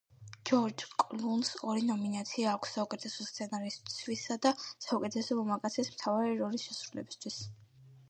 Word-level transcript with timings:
ჯორჯ 0.49 0.83
კლუნს 1.03 1.51
ორი 1.73 1.83
ნომინაცია 1.89 2.49
აქვს, 2.55 2.73
საუკეთესო 2.79 3.27
სცენარისთვისა 3.29 4.41
და 4.49 4.55
საუკეთესო 4.65 5.41
მამაკაცის 5.45 5.97
მთავარი 5.97 6.39
როლის 6.45 6.69
შესრულებისთვის. 6.71 7.43